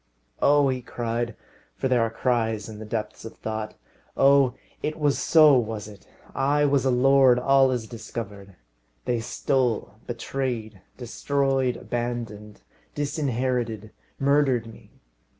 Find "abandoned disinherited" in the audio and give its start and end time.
11.77-13.91